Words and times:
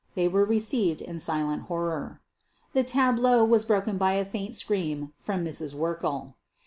They 0.15 0.27
were 0.27 0.45
received 0.45 1.03
in 1.03 1.19
silent 1.19 1.67
horror. 1.67 2.21
The 2.73 2.83
tableau 2.83 3.43
was 3.45 3.65
broken 3.65 3.99
by 3.99 4.13
a 4.13 4.25
faint 4.25 4.55
scream 4.55 5.13
from 5.19 5.45
Mrs. 5.45 5.75
Werkle. 5.75 6.33